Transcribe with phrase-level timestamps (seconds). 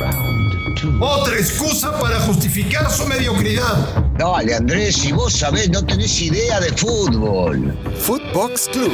[0.00, 4.04] Otra excusa para justificar su mediocridad.
[4.16, 7.74] Dale, Andrés, si vos sabés, no tenés idea de fútbol.
[7.98, 8.92] Footbox Club,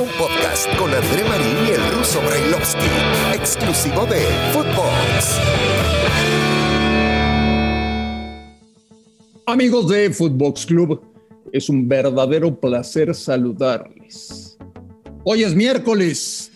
[0.00, 2.86] un podcast con André Marín y el ruso Brailovsky,
[3.34, 4.20] exclusivo de
[4.52, 5.38] Footbox.
[9.46, 11.00] Amigos de Footbox Club,
[11.52, 14.58] es un verdadero placer saludarles.
[15.22, 16.50] Hoy es miércoles.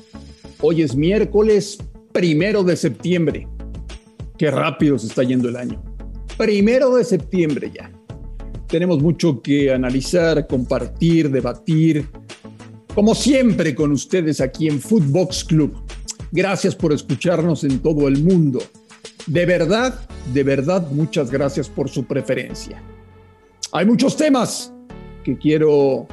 [0.60, 1.78] Hoy es miércoles
[2.12, 3.48] primero de septiembre.
[4.42, 5.80] Qué rápido se está yendo el año.
[6.36, 7.92] Primero de septiembre ya.
[8.66, 12.08] Tenemos mucho que analizar, compartir, debatir.
[12.92, 15.76] Como siempre con ustedes aquí en Footbox Club.
[16.32, 18.58] Gracias por escucharnos en todo el mundo.
[19.28, 22.82] De verdad, de verdad, muchas gracias por su preferencia.
[23.70, 24.72] Hay muchos temas
[25.22, 26.08] que quiero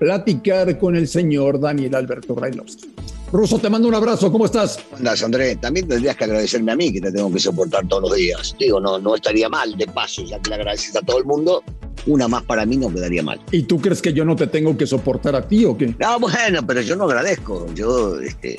[0.00, 2.88] platicar con el señor Daniel Alberto Brailovsky.
[3.32, 4.78] Ruso, te mando un abrazo, ¿cómo estás?
[4.78, 5.60] ¿Cómo andás, Andrés?
[5.60, 8.56] También tendrías que agradecerme a mí, que te tengo que soportar todos los días.
[8.58, 11.62] Digo, no, no estaría mal, de paso, ya que le agradeces a todo el mundo,
[12.06, 13.40] una más para mí no quedaría mal.
[13.52, 15.94] ¿Y tú crees que yo no te tengo que soportar a ti o qué?
[16.00, 17.72] No, bueno, pero yo no agradezco.
[17.72, 18.58] Yo, este,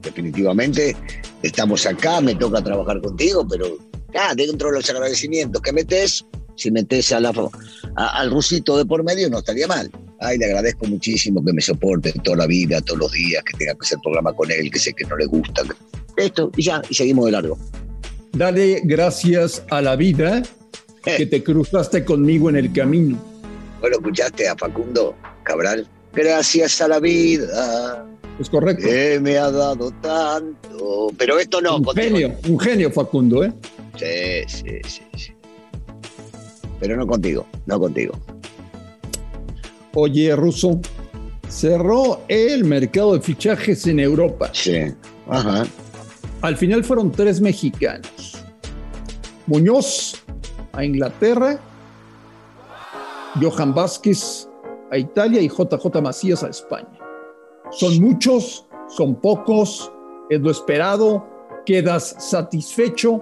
[0.00, 0.96] definitivamente,
[1.42, 3.76] estamos acá, me toca trabajar contigo, pero
[4.18, 7.34] ah, dentro de los agradecimientos que metes, si metes a la,
[7.96, 9.90] al rusito de por medio, no estaría mal.
[10.20, 13.74] Ay, le agradezco muchísimo que me soporte toda la vida, todos los días, que tenga
[13.74, 15.62] que hacer programa con él, que sé que no le gusta.
[16.16, 17.58] Esto, y ya, y seguimos de largo.
[18.32, 20.42] Dale gracias a la vida
[21.04, 23.18] que te cruzaste conmigo en el camino.
[23.80, 25.86] Bueno, escuchaste a Facundo Cabral.
[26.14, 28.06] Gracias a la vida.
[28.38, 28.86] Es correcto.
[28.86, 31.08] Que me ha dado tanto.
[31.16, 31.76] Pero esto no.
[31.76, 33.52] Un genio, un genio Facundo, ¿eh?
[33.98, 35.32] Sí, sí, sí, sí.
[36.80, 38.18] Pero no contigo, no contigo.
[39.98, 40.78] Oye, Russo,
[41.48, 44.50] cerró el mercado de fichajes en Europa.
[44.52, 44.76] Sí,
[45.26, 45.64] ajá.
[46.42, 48.44] Al final fueron tres mexicanos.
[49.46, 50.22] Muñoz
[50.74, 51.58] a Inglaterra,
[53.40, 54.46] Johan Vázquez
[54.90, 56.98] a Italia y JJ Macías a España.
[57.70, 59.90] Son muchos, son pocos,
[60.28, 61.26] es lo esperado,
[61.64, 63.18] quedas satisfecho.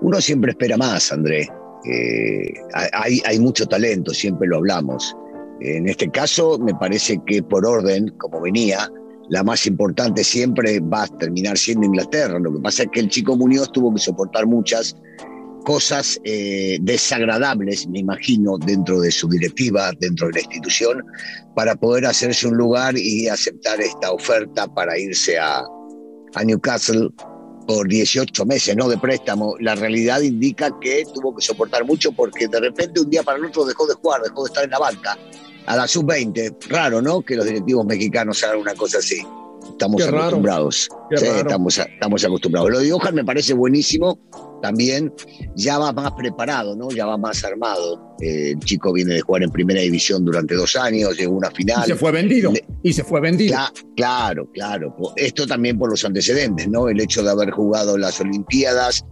[0.00, 1.48] Uno siempre espera más, André.
[1.90, 5.16] Eh, hay, hay mucho talento, siempre lo hablamos.
[5.60, 8.90] En este caso, me parece que por orden, como venía,
[9.28, 12.38] la más importante siempre va a terminar siendo Inglaterra.
[12.38, 14.96] Lo que pasa es que el chico Muñoz tuvo que soportar muchas
[15.64, 21.04] cosas eh, desagradables, me imagino, dentro de su directiva, dentro de la institución,
[21.54, 25.62] para poder hacerse un lugar y aceptar esta oferta para irse a,
[26.34, 27.10] a Newcastle
[27.66, 29.56] por 18 meses, no de préstamo.
[29.60, 33.46] La realidad indica que tuvo que soportar mucho porque de repente un día para el
[33.46, 35.18] otro dejó de jugar, dejó de estar en la banca.
[35.66, 37.22] A la sub-20, raro, ¿no?
[37.22, 39.24] Que los directivos mexicanos hagan una cosa así.
[39.70, 40.88] Estamos acostumbrados.
[41.14, 42.70] Sí, estamos, estamos acostumbrados.
[42.70, 44.18] Lo de Johan me parece buenísimo.
[44.62, 45.12] También
[45.56, 46.88] ya va más preparado, ¿no?
[46.90, 48.16] Ya va más armado.
[48.20, 51.50] Eh, el chico viene de jugar en primera división durante dos años, llegó a una
[51.50, 51.82] final.
[51.84, 52.52] Y se fue vendido.
[52.82, 53.58] y se fue vendido.
[53.96, 54.94] claro, claro.
[55.16, 56.88] Esto también por los antecedentes, ¿no?
[56.88, 59.04] El hecho de haber jugado las Olimpiadas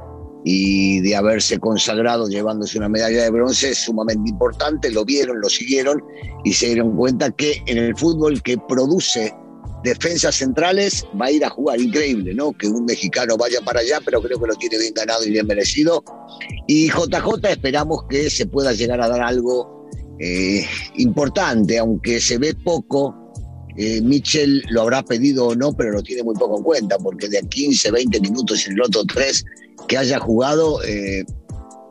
[0.45, 4.91] y de haberse consagrado llevándose una medalla de bronce es sumamente importante.
[4.91, 6.03] Lo vieron, lo siguieron
[6.45, 9.35] y se dieron cuenta que en el fútbol que produce
[9.83, 11.81] defensas centrales va a ir a jugar.
[11.81, 12.53] Increíble, ¿no?
[12.53, 15.47] Que un mexicano vaya para allá, pero creo que lo tiene bien ganado y bien
[15.47, 16.03] merecido.
[16.67, 22.55] Y JJ esperamos que se pueda llegar a dar algo eh, importante, aunque se ve
[22.55, 23.17] poco.
[23.77, 27.29] Eh, Mitchell lo habrá pedido o no, pero lo tiene muy poco en cuenta, porque
[27.29, 29.45] de 15, 20 minutos en el otro 3
[29.89, 31.25] que haya jugado, eh,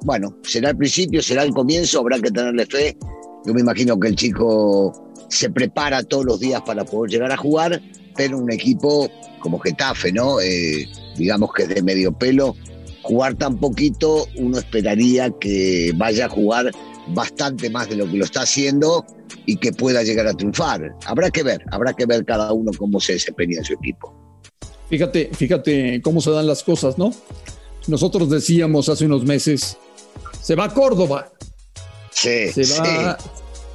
[0.04, 2.98] bueno, será el principio, será el comienzo, habrá que tenerle fe.
[3.46, 7.38] Yo me imagino que el chico se prepara todos los días para poder llegar a
[7.38, 7.82] jugar,
[8.16, 9.10] pero un equipo
[9.40, 10.42] como Getafe, ¿no?
[10.42, 12.56] Eh, digamos que es de medio pelo,
[13.04, 16.72] jugar tan poquito, uno esperaría que vaya a jugar
[17.08, 19.06] bastante más de lo que lo está haciendo
[19.46, 20.96] y que pueda llegar a triunfar.
[21.06, 24.14] Habrá que ver, habrá que ver cada uno cómo se desempeña en su equipo.
[24.90, 27.14] Fíjate, fíjate cómo se dan las cosas, ¿no?
[27.88, 29.78] Nosotros decíamos hace unos meses,
[30.42, 31.32] se va a Córdoba,
[32.12, 33.18] sí, se va,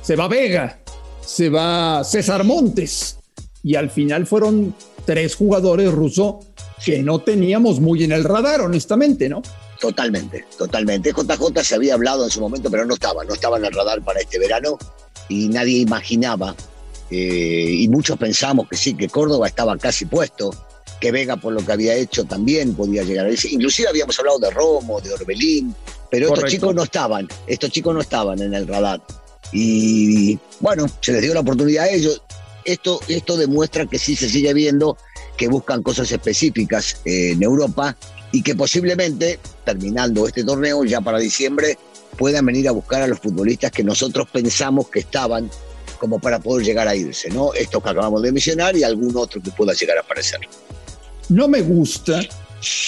[0.03, 0.84] se va a Vega,
[1.25, 3.19] se va César Montes
[3.63, 4.75] y al final fueron
[5.05, 6.37] tres jugadores rusos
[6.85, 9.43] que no teníamos muy en el radar, honestamente, ¿no?
[9.81, 11.13] Totalmente, totalmente.
[11.13, 14.03] JJ se había hablado en su momento, pero no estaba, no estaba en el radar
[14.03, 14.79] para este verano
[15.29, 16.55] y nadie imaginaba,
[17.11, 20.55] eh, y muchos pensamos que sí, que Córdoba estaba casi puesto,
[21.01, 23.49] que Vega por lo que había hecho también podía llegar a ese.
[23.51, 25.75] Inclusive habíamos hablado de Romo, de Orbelín,
[26.11, 29.03] pero estos chicos no estaban, estos chicos no estaban en el radar.
[29.55, 32.21] Y bueno, se les dio la oportunidad a ellos.
[32.65, 34.99] Esto, esto demuestra que sí se sigue viendo
[35.37, 37.97] que buscan cosas específicas en Europa
[38.33, 41.79] y que posiblemente, terminando este torneo, ya para diciembre,
[42.19, 45.49] puedan venir a buscar a los futbolistas que nosotros pensamos que estaban
[45.99, 47.55] como para poder llegar a irse, ¿no?
[47.55, 50.41] Estos que acabamos de mencionar y algún otro que pueda llegar a aparecer.
[51.29, 52.21] No me gusta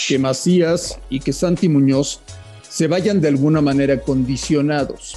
[0.08, 2.20] que Macías y que Santi Muñoz
[2.68, 5.16] se vayan de alguna manera condicionados.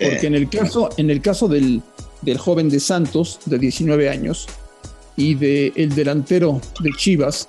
[0.00, 1.82] Porque en el caso, en el caso del,
[2.22, 4.46] del joven de Santos, de 19 años,
[5.16, 7.48] y del el delantero de Chivas,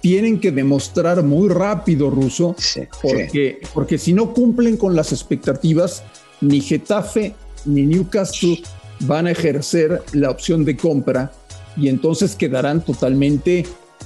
[0.00, 2.56] tienen que demostrar muy rápido, Ruso,
[3.00, 6.02] porque, porque si no cumplen con las expectativas,
[6.40, 7.34] ni Getafe
[7.64, 8.60] ni Newcastle
[9.00, 11.32] van a ejercer la opción de compra
[11.76, 13.64] y entonces quedarán totalmente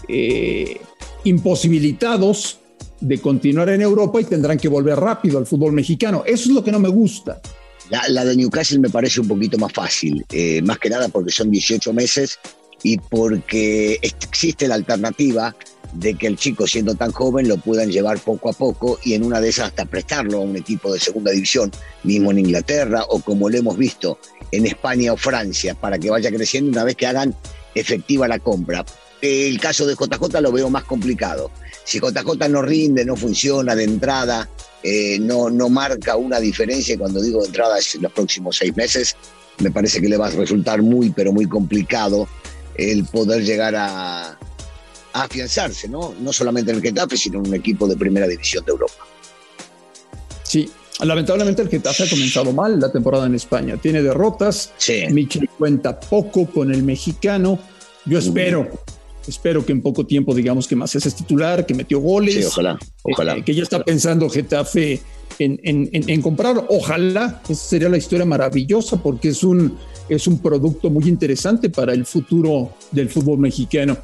[0.08, 0.80] eh,
[1.24, 2.58] imposibilitados
[3.00, 6.22] de continuar en Europa y tendrán que volver rápido al fútbol mexicano.
[6.26, 7.40] Eso es lo que no me gusta.
[7.90, 11.50] La, de Newcastle me parece un poquito más fácil, eh, más que nada porque son
[11.50, 12.38] 18 meses
[12.82, 15.54] y porque existe la alternativa
[15.92, 19.24] de que el chico siendo tan joven lo puedan llevar poco a poco y en
[19.24, 21.70] una de esas hasta prestarlo a un equipo de segunda división,
[22.02, 24.18] mismo en Inglaterra o como lo hemos visto
[24.50, 27.34] en España o Francia, para que vaya creciendo una vez que hagan
[27.74, 28.84] efectiva la compra.
[29.22, 31.50] El caso de JJ lo veo más complicado.
[31.84, 34.48] Si JJ no rinde, no funciona de entrada,
[34.82, 38.56] eh, no, no marca una diferencia, y cuando digo de entrada es en los próximos
[38.56, 39.16] seis meses,
[39.58, 42.28] me parece que le va a resultar muy, pero muy complicado
[42.76, 44.36] el poder llegar a, a
[45.12, 46.14] afianzarse, ¿no?
[46.20, 48.94] No solamente en el Getafe, sino en un equipo de primera división de Europa.
[50.42, 50.70] Sí,
[51.04, 53.76] Lamentablemente el Getafe ha comenzado mal la temporada en España.
[53.76, 54.72] Tiene derrotas.
[54.78, 55.04] Sí.
[55.10, 57.58] Michel cuenta poco con el mexicano.
[58.06, 58.68] Yo espero,
[59.26, 62.34] espero que en poco tiempo digamos que Macías es titular, que metió goles.
[62.34, 63.36] Sí, ojalá, ojalá.
[63.36, 65.00] Eh, que ya está pensando Getafe
[65.38, 66.64] en, en, en, comprar.
[66.68, 69.76] Ojalá, esa sería la historia maravillosa porque es un,
[70.08, 73.96] es un producto muy interesante para el futuro del fútbol mexicano.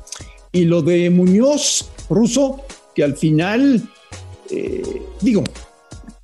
[0.52, 2.60] Y lo de Muñoz, ruso,
[2.94, 3.82] que al final,
[4.50, 5.42] eh, digo,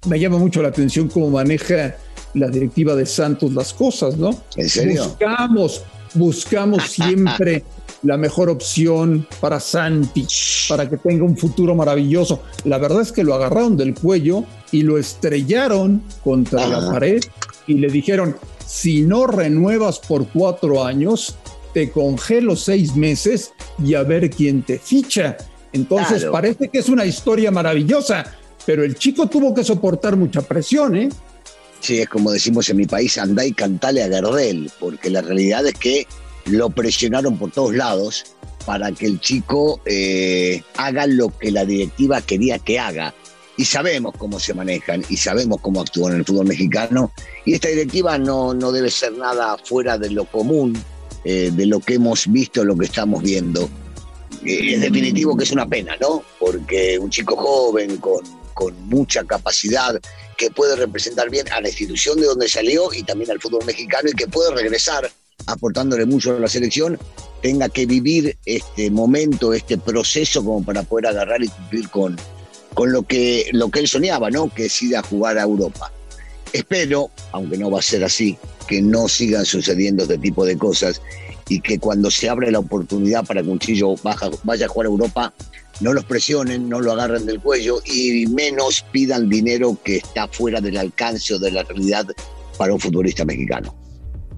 [0.06, 1.96] me llama mucho la atención cómo maneja
[2.34, 4.30] la directiva de Santos las cosas, ¿no?
[4.56, 5.04] ¿En serio?
[5.04, 5.82] Buscamos,
[6.14, 7.64] buscamos siempre
[8.02, 10.26] la mejor opción para Santi,
[10.68, 12.42] para que tenga un futuro maravilloso.
[12.64, 17.20] La verdad es que lo agarraron del cuello y lo estrellaron contra la pared
[17.66, 21.36] y le dijeron, si no renuevas por cuatro años,
[21.72, 23.52] te congelo seis meses
[23.82, 25.36] y a ver quién te ficha.
[25.72, 28.24] Entonces parece que es una historia maravillosa,
[28.64, 31.08] pero el chico tuvo que soportar mucha presión, ¿eh?
[31.80, 35.66] Sí, es como decimos en mi país, andá y cantale a Gardel, porque la realidad
[35.66, 36.06] es que
[36.46, 38.24] lo presionaron por todos lados
[38.66, 43.14] para que el chico eh, haga lo que la directiva quería que haga.
[43.56, 47.12] Y sabemos cómo se manejan y sabemos cómo actúan en el fútbol mexicano.
[47.44, 50.80] Y esta directiva no, no debe ser nada fuera de lo común,
[51.24, 53.68] eh, de lo que hemos visto, lo que estamos viendo.
[54.44, 56.22] Eh, es definitivo que es una pena, ¿no?
[56.38, 58.22] Porque un chico joven con
[58.58, 60.00] con mucha capacidad,
[60.38, 64.08] que puede representar bien a la institución de donde salió y también al fútbol mexicano
[64.08, 65.10] y que puede regresar
[65.46, 66.98] aportándole mucho a la selección,
[67.42, 72.16] tenga que vivir este momento, este proceso como para poder agarrar y cumplir con,
[72.74, 74.52] con lo, que, lo que él soñaba, ¿no?
[74.52, 75.92] que es ir a jugar a Europa.
[76.52, 81.02] Espero, aunque no va a ser así, que no sigan sucediendo este tipo de cosas
[81.48, 83.58] y que cuando se abre la oportunidad para que un
[84.44, 85.34] vaya a jugar a Europa,
[85.80, 90.60] no los presionen, no lo agarren del cuello y menos pidan dinero que está fuera
[90.60, 92.06] del alcance o de la realidad
[92.56, 93.74] para un futbolista mexicano.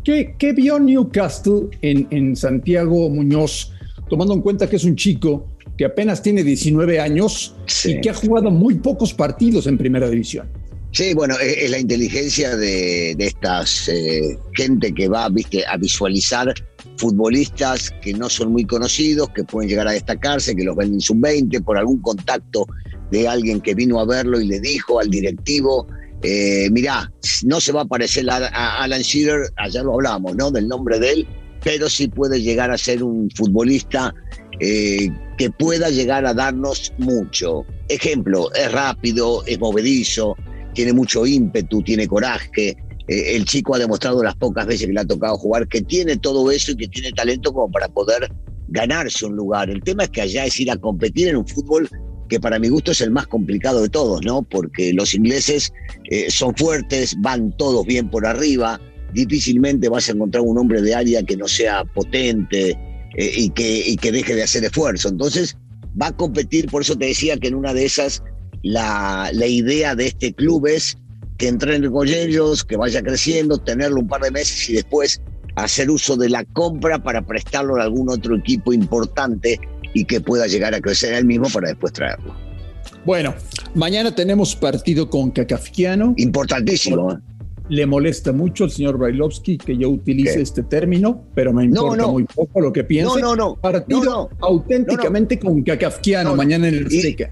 [0.04, 3.72] ¿Qué, qué vio Newcastle en, en Santiago Muñoz,
[4.08, 7.54] tomando en cuenta que es un chico que apenas tiene 19 años
[7.84, 10.48] y que ha jugado muy pocos partidos en primera división?
[10.92, 16.52] Sí, bueno, es, la inteligencia de, de estas eh, gente que va ¿viste, a visualizar
[16.96, 21.00] futbolistas que no son muy conocidos, que pueden llegar a destacarse, que los ven en
[21.00, 22.66] sub-20 por algún contacto
[23.10, 25.86] de alguien que vino a verlo y le dijo al directivo,
[26.22, 27.10] eh, mirá,
[27.44, 30.50] no se va a parecer a, Alan Shearer, allá lo hablamos, ¿no?
[30.50, 31.26] Del nombre de él,
[31.64, 34.14] pero sí puede llegar a ser un futbolista
[34.60, 37.64] eh, que pueda llegar a darnos mucho.
[37.88, 40.36] Ejemplo, es rápido, es movedizo,
[40.74, 42.76] tiene mucho ímpetu, tiene coraje,
[43.10, 46.16] eh, el chico ha demostrado las pocas veces que le ha tocado jugar que tiene
[46.16, 48.32] todo eso y que tiene talento como para poder
[48.68, 49.68] ganarse un lugar.
[49.68, 51.88] El tema es que allá es ir a competir en un fútbol
[52.28, 54.42] que para mi gusto es el más complicado de todos, ¿no?
[54.42, 55.72] Porque los ingleses
[56.08, 58.80] eh, son fuertes, van todos bien por arriba,
[59.12, 62.78] difícilmente vas a encontrar un hombre de área que no sea potente
[63.16, 65.08] eh, y, que, deje de hacer esfuerzo.
[65.08, 65.56] Entonces
[66.00, 68.22] va a competir, por eso te decía que en una de esas
[68.62, 70.96] la idea de este club es
[71.40, 75.22] que entrene con ellos, que vaya creciendo, tenerlo un par de meses y después
[75.56, 79.58] hacer uso de la compra para prestarlo a algún otro equipo importante
[79.94, 82.34] y que pueda llegar a crecer él mismo para después traerlo.
[83.06, 83.34] Bueno,
[83.74, 86.12] mañana tenemos partido con Cacafiano.
[86.18, 87.12] Importantísimo.
[87.12, 87.16] ¿eh?
[87.70, 92.24] Le molesta mucho al señor Brailovsky que yo utilice este término, pero me importa muy
[92.24, 93.18] poco lo que piense.
[93.18, 93.56] No, no, no.
[93.56, 97.30] Partido auténticamente con Cacafiano mañana en el Azteca.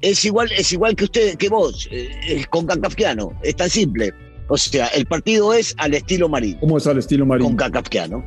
[0.00, 3.32] Es igual, es igual que usted, que vos, eh, con Cacafiano.
[3.42, 4.12] Es tan simple.
[4.48, 6.56] O sea, el partido es al estilo Marín.
[6.58, 7.46] ¿Cómo es al estilo Marín?
[7.46, 8.24] Con Cacafiano.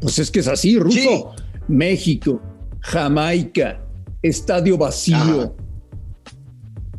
[0.00, 1.34] Pues es que es así, Ruso.
[1.68, 2.40] México,
[2.80, 3.80] Jamaica,
[4.22, 5.56] estadio vacío.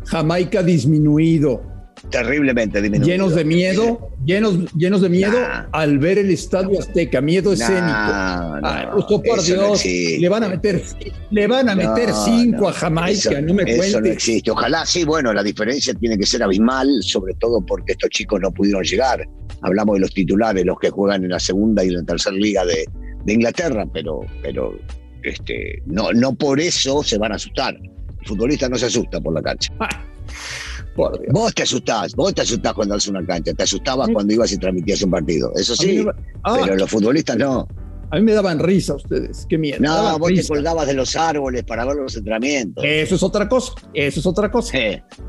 [0.05, 1.74] Jamaica disminuido.
[2.09, 3.11] Terriblemente disminuido.
[3.11, 5.37] Llenos de miedo, llenos, llenos de miedo
[5.71, 7.81] al ver el estadio Azteca, miedo escénico.
[7.81, 10.83] No, por Dios, le van a meter,
[11.31, 13.87] le van a meter cinco a Jamaica, no me cuentes.
[13.87, 14.51] Eso no existe.
[14.51, 18.51] Ojalá sí, bueno, la diferencia tiene que ser abismal, sobre todo porque estos chicos no
[18.51, 19.27] pudieron llegar.
[19.61, 22.65] Hablamos de los titulares, los que juegan en la segunda y en la tercera liga
[22.65, 22.85] de,
[23.25, 24.77] de Inglaterra, pero, pero
[25.23, 27.75] este, no, no por eso se van a asustar.
[27.75, 29.73] El futbolista no se asusta por la cancha.
[29.79, 29.89] Ah,
[30.95, 34.57] vos te asustás, vos te asustás cuando haces una cancha, te asustabas cuando ibas y
[34.57, 36.05] transmitías un partido, eso sí,
[36.43, 36.57] ah.
[36.63, 37.67] pero los futbolistas no.
[38.11, 39.79] A mí me daban risa ustedes, qué miedo.
[39.79, 42.83] No, vos te colgabas de los árboles para ver los entrenamientos.
[42.85, 44.77] Eso es otra cosa, eso es otra cosa.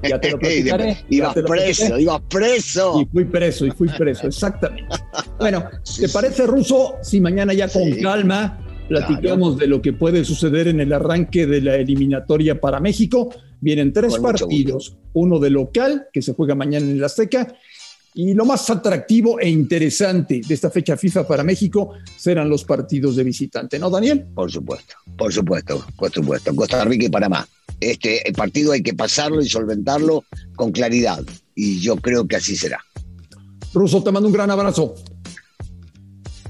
[0.03, 0.39] Ya te lo
[1.09, 3.01] ibas preso, ibas preso.
[3.01, 4.95] Y fui preso, y fui preso, exactamente.
[5.39, 5.65] Bueno,
[5.99, 10.81] ¿te parece, Ruso, si mañana ya con calma Platicamos de lo que puede suceder en
[10.81, 13.31] el arranque de la eliminatoria para México.
[13.67, 17.53] Vienen tres partidos, uno de local, que se juega mañana en la Azteca,
[18.15, 23.17] y lo más atractivo e interesante de esta fecha FIFA para México serán los partidos
[23.17, 24.25] de visitante, ¿no, Daniel?
[24.33, 26.55] Por supuesto, por supuesto, por supuesto.
[26.55, 27.45] Costa Rica y Panamá.
[27.81, 30.23] Este el partido hay que pasarlo y solventarlo
[30.55, 31.25] con claridad,
[31.57, 32.79] y yo creo que así será.
[33.75, 34.95] Ruso, te mando un gran abrazo.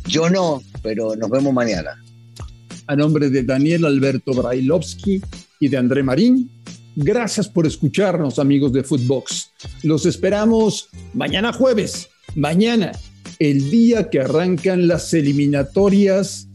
[0.07, 1.99] Yo no, pero nos vemos mañana
[2.87, 5.23] a nombre de Daniel Alberto Brailovsky
[5.61, 6.51] y de André Marín.
[6.97, 9.53] Gracias por escucharnos, amigos de Footbox.
[9.83, 12.93] Los esperamos mañana jueves, mañana,
[13.39, 16.49] el día que arrancan las eliminatorias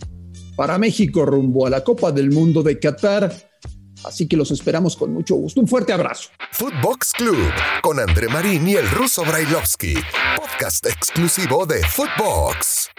[0.55, 3.31] para México rumbo a la Copa del Mundo de Qatar.
[4.03, 5.61] Así que los esperamos con mucho gusto.
[5.61, 6.29] Un fuerte abrazo.
[6.53, 7.37] Footbox Club
[7.83, 9.93] con André Marín y el ruso Brailovsky,
[10.37, 12.89] podcast exclusivo de Footbox.